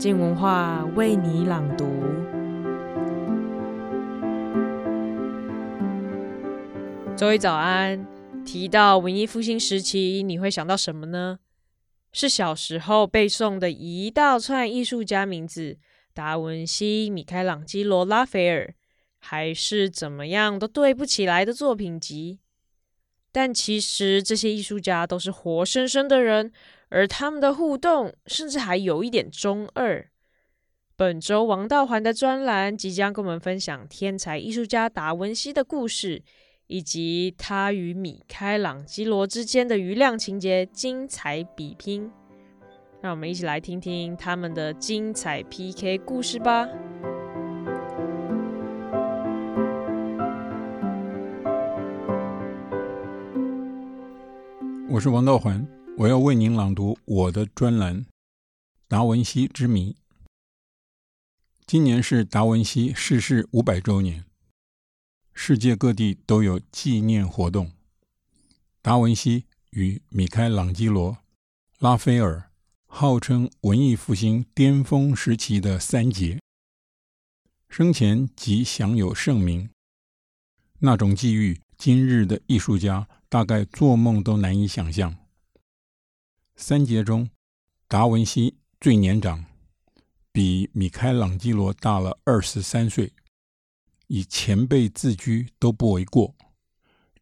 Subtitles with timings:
[0.00, 1.84] 静文化为你朗读。
[7.14, 8.06] 周一早安，
[8.42, 11.40] 提到文艺复兴时期，你会想到什么呢？
[12.14, 15.76] 是小时候背诵的一大串艺术家名字：
[16.14, 18.72] 达文西、米开朗基罗、拉斐尔，
[19.18, 22.38] 还是怎么样都对不起来的作品集？
[23.30, 26.50] 但其实这些艺术家都是活生生的人，
[26.90, 30.06] 而他们的互动甚至还有一点中二。
[30.96, 36.22] 本周王道环的专栏即将跟我们分享天才艺术家达文西的故事，
[36.66, 42.10] 以及他与米开朗基罗之间的余量情节精彩比拼。
[43.00, 46.68] 让我们一起来听听他们的精彩 PK 故事吧。
[54.92, 55.66] 我是王道环，
[56.00, 58.04] 我要为您朗读我的专栏
[58.88, 59.92] 《达文西之谜》。
[61.66, 64.24] 今年是达文西逝世五百周年，
[65.34, 67.72] 世界各地都有纪念活动。
[68.80, 71.18] 达文西与米开朗基罗、
[71.78, 72.50] 拉斐尔
[72.86, 76.40] 号称文艺复兴巅峰时期的三杰，
[77.68, 79.68] 生前即享有盛名，
[80.78, 83.06] 那种际遇，今日的艺术家。
[83.28, 85.14] 大概做梦都难以想象。
[86.62, 87.30] 三杰中，
[87.88, 89.46] 达文西最年长，
[90.30, 93.14] 比米开朗基罗大了二十三岁，
[94.08, 96.36] 以前辈自居都不为过，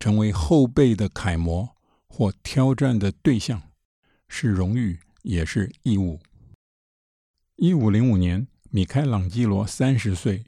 [0.00, 1.76] 成为后辈的楷模
[2.08, 3.62] 或挑战的对象，
[4.26, 6.18] 是荣誉也是义务。
[7.56, 10.44] 一五零五年，米开朗基罗三十岁，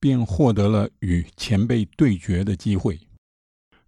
[0.00, 2.98] 便获得了与前辈对决的机会。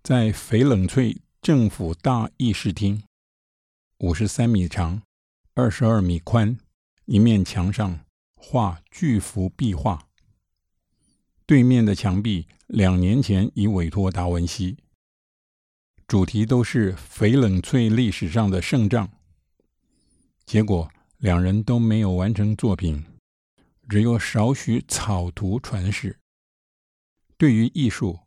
[0.04, 3.02] 在翡冷翠政府大议事厅，
[4.02, 5.00] 五十三米长，
[5.54, 6.58] 二十二米宽，
[7.04, 10.08] 一面墙上画巨幅壁画。
[11.46, 14.78] 对面的墙壁两年前已委托达文西，
[16.08, 19.08] 主题都是翡冷翠历史上的胜仗。
[20.44, 23.04] 结果两人都没有完成作品，
[23.88, 26.18] 只有少许草图传世。
[27.38, 28.18] 对于艺术，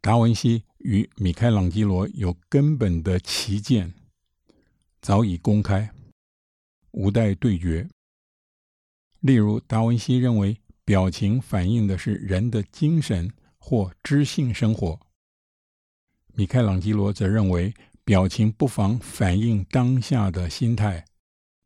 [0.00, 3.92] 达文西与米开朗基罗有根本的歧见，
[5.02, 5.92] 早已公开，
[6.92, 7.88] 无待对决。
[9.18, 15.00] 例如，达文西认为表情反映的是人的精神或知性生活，
[16.34, 17.74] 米开朗基罗则认为
[18.04, 21.04] 表情不妨反映当下的心态。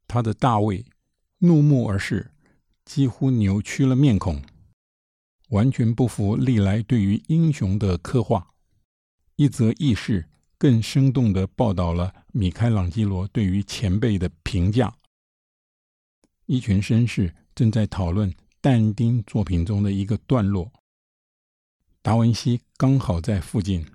[0.09, 0.87] 他的大卫
[1.39, 2.31] 怒目而视，
[2.87, 4.43] 几乎扭曲了面孔。
[5.51, 8.55] 完全不符历来对于英雄的刻画。
[9.37, 10.29] 一则轶事
[10.59, 14.95] 更生动地报道了米开朗基罗对于前辈的评价。
[16.47, 20.73] 一群绅士正在讨论但丁作品中的一个段落，
[22.03, 23.87] 达文西刚好在附近，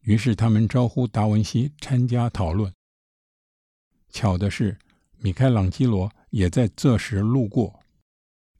[0.00, 2.72] 于是他们招呼达文西参加讨论。
[4.10, 4.78] 巧的是，
[5.18, 7.80] 米开朗基罗也在这时路过。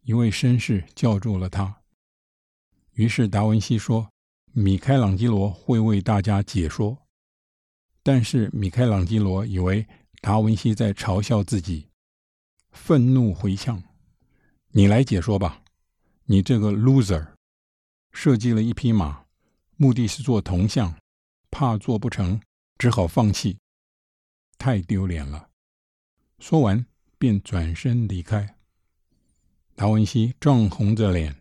[0.02, 1.82] 一位绅士叫住了他，
[2.92, 4.10] 于是达文西说
[4.52, 6.98] ：“米开朗基罗会为大家解说。”
[8.02, 9.86] 但是米开朗基罗以为
[10.22, 11.88] 达文西在嘲笑自己，
[12.70, 13.82] 愤怒回呛
[14.72, 15.62] ：“你来解说吧，
[16.24, 17.34] 你这个 loser！
[18.12, 19.26] 设计了一匹马，
[19.76, 20.96] 目的是做铜像，
[21.50, 22.40] 怕做不成，
[22.78, 23.58] 只好放弃，
[24.56, 25.50] 太丢脸了。”
[26.40, 26.86] 说完
[27.18, 28.56] 便转身离开。
[29.74, 31.36] 达文西涨红着脸，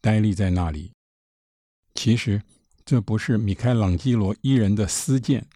[0.00, 0.92] 呆立在那里。
[1.94, 2.42] 其实，
[2.84, 5.46] 这不是米开朗基罗一人的私见，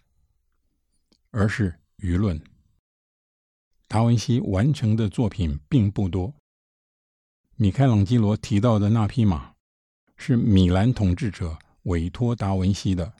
[1.31, 2.41] 而是舆论。
[3.87, 6.33] 达文西完成的作品并不多。
[7.55, 9.53] 米开朗基罗提到的那匹马，
[10.15, 13.13] 是米兰统治者委托达文西的，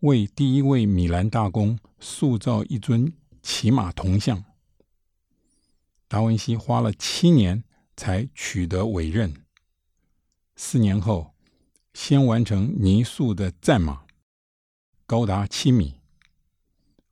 [0.00, 4.44] 为第一位米兰大公塑造一尊骑马铜像。
[6.08, 7.64] 达文西花了七年。
[7.94, 9.44] 才取得委任。
[10.56, 11.31] 四年后，
[11.94, 14.04] 先完成泥塑的战马，
[15.06, 15.94] 高达七米，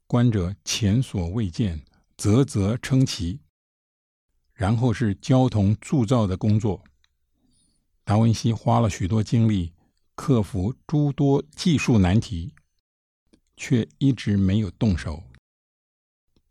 [0.06, 1.84] 观者前所未见，
[2.16, 3.40] 啧啧称奇。
[4.52, 6.84] 然后是焦铜铸造的工作，
[8.04, 9.72] 达文西花了许多精力，
[10.14, 12.54] 克服诸多技术难题，
[13.56, 15.22] 却一直没有动手。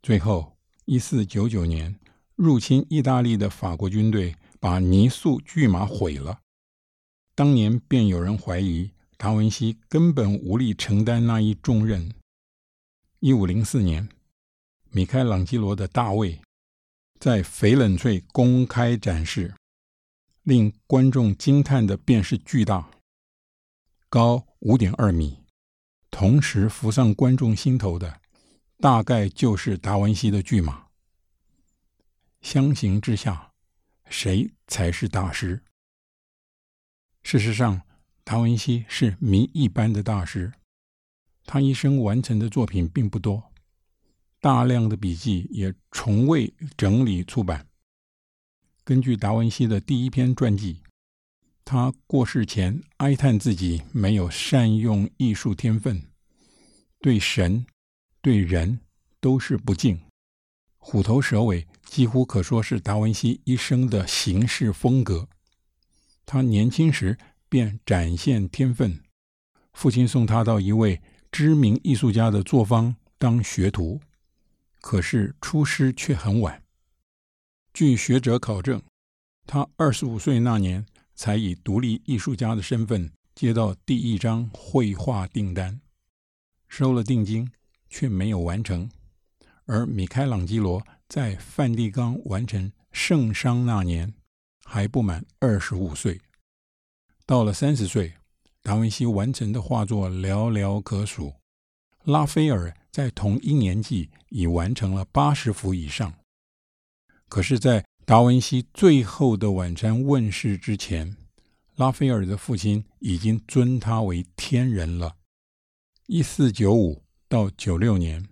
[0.01, 1.99] 最后，一四九九年。
[2.35, 6.39] 入侵意大利的法国军队把泥塑巨马毁了，
[7.39, 12.13] 当年便有人怀疑达文西根本无力承担那一重任。
[13.21, 14.09] 一五零四年，
[14.89, 16.41] 米开朗基罗的大卫
[17.17, 19.55] 在翡冷翠公开展示，
[20.43, 22.91] 令观众惊叹的便是巨大，
[24.09, 25.37] 高五点二米，
[26.11, 28.19] 同时浮上观众心头的，
[28.81, 30.87] 大概就是达文西的巨马。
[32.41, 33.53] 相形之下，
[34.09, 35.63] 谁才是大师？
[37.31, 37.83] 事实上，
[38.23, 40.51] 达文西是谜一般的大师，
[41.45, 43.51] 他一生完成的作品并不多。
[44.39, 47.67] 大量的笔记也从未整理出版。
[48.83, 50.81] 根据达文西的第一篇传记，
[51.63, 56.01] 他过世前哀叹自己没有善用艺术天分，
[56.99, 57.63] 对神、
[58.23, 58.79] 对人
[59.19, 60.01] 都是不敬。
[60.79, 65.29] 虎头蛇尾，几乎可说是达文西一生的行事风格。
[66.31, 67.17] 他年轻时
[67.49, 69.01] 便展现天分，
[69.73, 73.99] 父亲送他到一位知名艺术家的作坊当学徒。
[74.79, 76.61] 可是出师却很晚。
[77.73, 78.79] 据学者考证，
[79.47, 80.85] 他二十五岁那年
[81.15, 85.81] 才以独立艺术家的身份接到第一张绘画订单，
[86.67, 87.51] 收了定金，
[87.89, 88.87] 却没有完成。
[89.65, 94.13] 而米开朗基罗在梵蒂冈完成圣商那年
[94.69, 96.21] 还不满二十五岁。
[97.25, 98.13] 到了三十岁，
[98.61, 101.33] 达文西完成的画作寥寥可数。
[102.03, 106.13] 拉斐尔在同一年纪已完成了八十幅以上，
[107.27, 111.17] 可是，在达文西《最后的晚餐》问世之前，
[111.75, 115.17] 拉斐尔的父亲已经尊他为天人了。
[116.07, 118.27] 一四九五到九六年，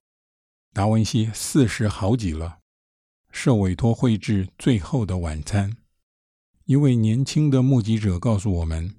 [0.73, 2.59] 达文西四十好几了，
[3.31, 5.71] 受委托绘制《最后的晚餐》。
[6.67, 8.93] 一位年轻的目击者告诉我们，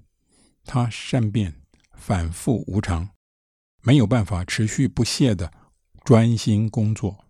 [0.65, 1.53] 他善变、
[1.93, 3.11] 反复无常。
[3.83, 5.53] 没有办法持续不懈地
[6.03, 7.25] 专心工作。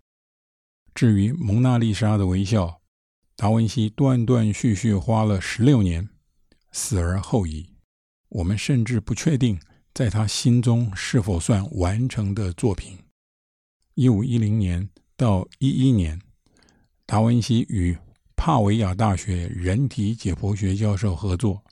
[0.94, 2.80] 至于蒙娜丽莎的微笑，
[3.36, 6.08] 达文西断断续续花了十六年，
[6.72, 7.74] 死而后已。
[8.30, 9.60] 我们甚至不确定
[9.92, 12.96] 在他心中是否算完成的作品。
[13.92, 14.88] 一五一零年
[15.18, 16.18] 到一一年，
[17.04, 17.98] 达文西与
[18.42, 21.62] 帕维亚大学人体解剖学教授合作，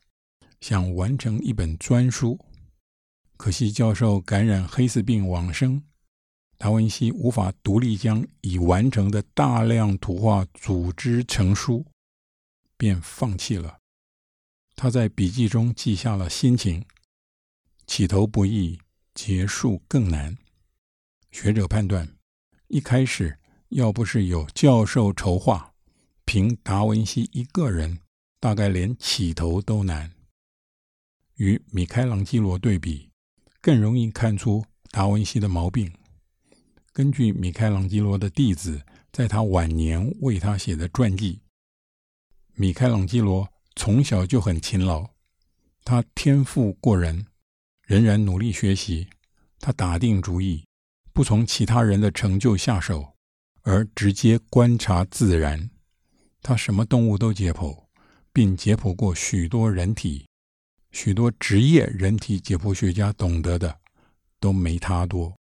[0.61, 2.39] 想完成一本专书。
[3.39, 5.83] 可惜教授感染黑死病往生，
[6.59, 11.87] 达文西无法独立将已完成的大量图画组织成书，
[12.77, 13.79] 便放弃了。
[14.77, 16.85] 他在笔记中记下了心情：
[17.87, 18.79] 起头不易，
[19.15, 20.37] 结束更难。
[21.31, 22.07] 学者判断，
[22.67, 23.39] 一开始
[23.71, 25.73] 要不是有教授筹划，
[26.31, 28.01] 凭达文西一个人，
[28.39, 30.13] 大概连起头都难。
[31.37, 33.09] 与米开朗基罗对比。
[33.63, 35.91] 更容易看出达文西的毛病。
[36.93, 41.41] 根据米开朗基罗的弟子在他晚年为他写的传记，
[42.53, 45.09] 米开朗基罗从小就很勤劳，
[45.83, 47.27] 他天赋过人，
[47.87, 49.09] 仍然努力学习。
[49.59, 50.67] 他打定主意，
[51.15, 53.15] 不从其他人的成就下手，
[53.63, 55.71] 而直接观察自然。
[56.43, 57.85] 他什么动物都解剖，
[58.33, 60.27] 并解剖过许多人体。
[60.91, 63.79] 许多职业人体解剖学家懂得的
[64.41, 65.37] 都没他多。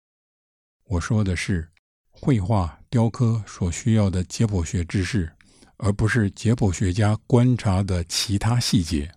[0.85, 1.69] 我说的是
[2.09, 5.31] 绘画、雕刻所需要的解剖学知识，
[5.77, 9.11] 而不是解剖学家观察的其他细节。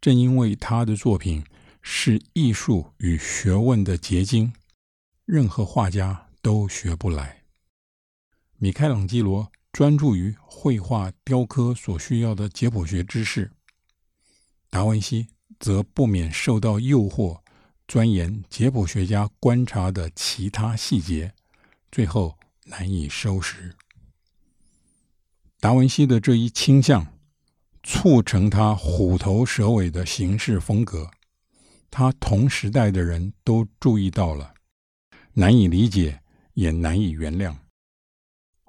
[0.00, 1.44] 正因为他的作品
[1.82, 4.52] 是艺术与学问的结晶，
[5.24, 7.44] 任何画家都学不来。
[8.56, 13.50] 米开朗基罗专注于绘画、雕刻所需要的解剖学知识。
[14.68, 15.26] 达文西
[15.58, 17.40] 则不免受到诱惑，
[17.88, 21.32] 钻研解剖学家观察的其他细节，
[21.90, 23.74] 最后难以收拾。
[25.58, 27.06] 达文西的这一倾向，
[27.82, 31.10] 促成他虎头蛇尾的行事风格。
[31.90, 34.52] 他同时代的人都注意到了，
[35.32, 36.20] 难以理解，
[36.54, 37.56] 也难以原谅。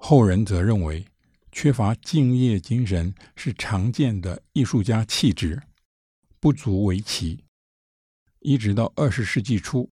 [0.06, 1.02] 后人则认为，
[1.50, 5.62] 缺乏敬业精神是常见的艺术家气质。
[6.38, 7.42] 不足为奇，
[8.40, 9.88] 一直到二十世纪初，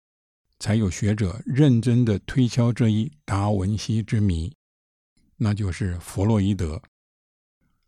[0.60, 4.54] 才有学者认真地推敲这一达文西之谜，
[5.38, 6.82] 那就是弗洛伊德。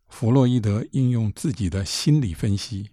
[0.08, 2.90] 弗洛伊德应用自己的心理分析，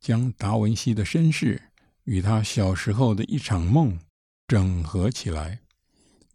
[0.00, 1.62] 将达文西的身世
[2.02, 4.00] 与他小时候的一场梦
[4.48, 5.60] 整合起来，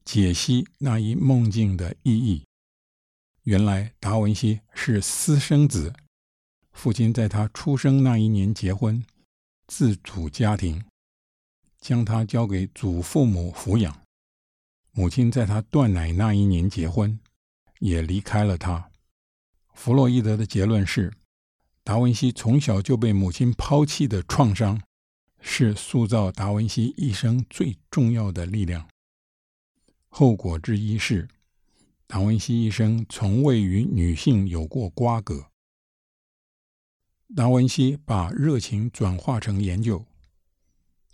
[0.05, 2.43] 解析那一梦境的意义。
[3.43, 5.93] 原来达文西是私生子。
[6.72, 9.03] 父亲在他出生那一年结婚，
[9.67, 10.83] 自主家庭，
[11.79, 14.01] 将他交给祖父母抚养。
[14.91, 17.19] 母亲在他断奶那一年结婚，
[17.79, 18.89] 也离开了他。
[19.74, 21.12] 弗洛伊德的结论是，
[21.83, 24.81] 达文西从小就被母亲抛弃的创伤，
[25.41, 28.88] 是塑造达文西一生最重要的力量。
[30.15, 31.27] 后果之一是，
[32.05, 35.50] 达文西一生从未与女性有过瓜葛。
[37.36, 40.05] 达文西把热情转化成研究，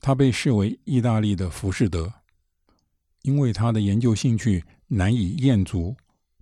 [0.01, 2.13] 他被视为意大利的浮士德，
[3.22, 5.96] 因为他的研究兴趣难以餍足，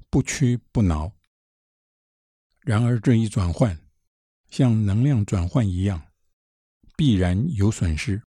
[0.09, 1.11] 不屈不挠。
[2.61, 3.79] 然而，这一转换
[4.49, 6.07] 像能量转换一样，
[6.95, 8.23] 必然有损失。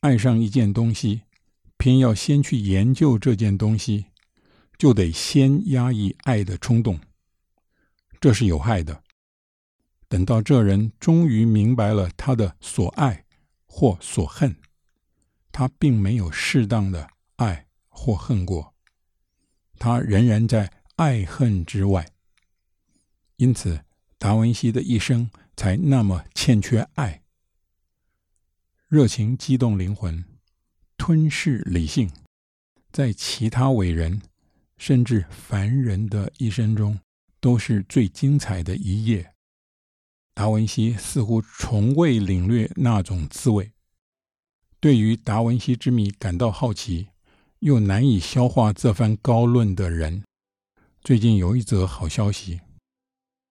[0.00, 1.22] 爱上一件东西，
[1.78, 4.06] 偏要先去研究这件东西，
[4.78, 7.00] 就得先压抑爱的冲动，
[8.20, 9.02] 这是有害的。
[10.08, 13.24] 等到这人终于明白了他的所爱
[13.66, 14.56] 或所恨，
[15.50, 18.74] 他并没有适当的爱或恨过，
[19.78, 22.06] 他仍然在爱恨之外。
[23.36, 23.84] 因此，
[24.16, 27.22] 达文西的一生才那么欠缺爱。
[28.88, 30.24] 热情激动灵魂，
[31.06, 32.10] 吞噬理性，
[32.90, 34.20] 在其他伟人
[34.76, 36.98] 甚至凡人的一生中，
[37.38, 39.32] 都是最精彩的一页。
[40.34, 43.70] 达文西似乎从未领略那种滋味。
[44.80, 47.06] 对于达文西之谜感到好奇，
[47.60, 50.24] 又难以消化这番高论的人，
[51.02, 52.62] 最近有一则好消息。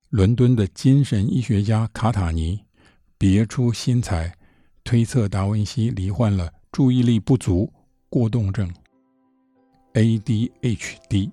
[0.10, 2.66] 伦敦的精神医学家卡塔尼
[3.18, 4.38] 别出心裁，
[4.84, 7.72] 推测达文西罹患了注意力不足
[8.10, 8.70] 过动症
[9.94, 11.32] （ADHD）。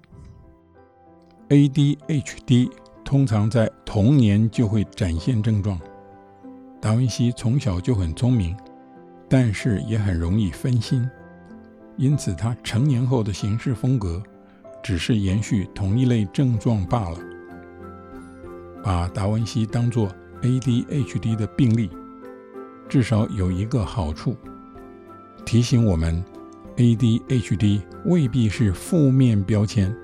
[1.49, 2.71] ADHD
[3.05, 5.81] 通常在童年就会展现症状。
[6.81, 8.57] 达文西从小就很聪明，
[9.29, 11.11] 但是也很容易分心，
[11.97, 14.23] 因此他成年后的行事风格
[14.81, 17.19] 只是延续同一类症状罢了。
[18.81, 20.09] 把达文西当作
[20.41, 21.91] ADHD 的病例，
[22.89, 24.37] 至少有一个好处，
[25.45, 26.25] 提醒我们
[26.77, 29.95] ，ADHD 未必是负面标签。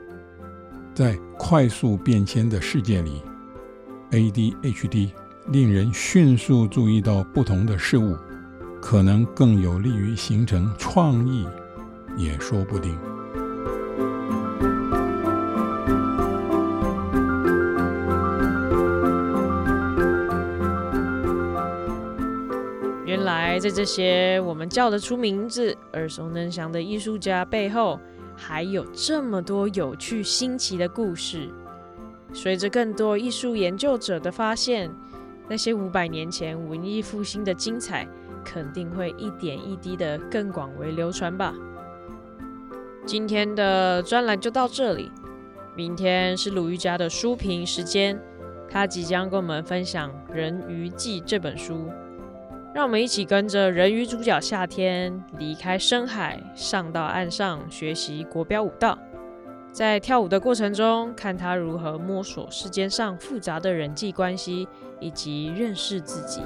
[0.95, 3.23] 在快速变迁的世界里
[4.11, 5.11] ，ADHD
[5.49, 8.16] 令人迅速注意到不同的事物，
[8.80, 11.47] 可能更有利于形成创意，
[12.16, 12.99] 也说不定。
[23.58, 27.98] 在这些我们叫得出名字、耳熟能详的艺术家背后，
[28.36, 31.48] 还有这么多有趣新奇的故事。
[32.32, 34.90] 随着更多艺术研究者的发现，
[35.48, 38.06] 那些五百年前文艺复兴的精彩，
[38.44, 41.54] 肯定会一点一滴的更广为流传吧。
[43.06, 45.10] 今天的专栏就到这里，
[45.74, 48.20] 明天是鲁豫家的书评时间，
[48.68, 51.88] 他即将跟我们分享《人鱼记》这本书。
[52.75, 58.96] 让我们一起跟着人鱼主角夏天离开深海，上到岸上学习国标舞蹈，
[59.72, 64.68] 在跳舞的过程中，看他如何摸索世间上复杂的人际关系，
[65.00, 66.42] 以及认识自己。